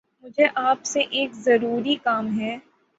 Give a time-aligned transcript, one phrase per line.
[0.23, 2.57] مجھے آپ سے ایک ضروری کام ہے